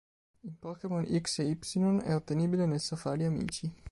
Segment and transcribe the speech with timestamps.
[0.45, 3.71] In "Pokémon X e Y" è ottenibile nel Safari Amici.